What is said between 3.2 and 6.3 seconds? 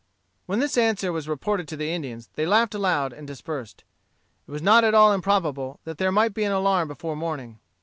dispersed. It was not at all improbable that there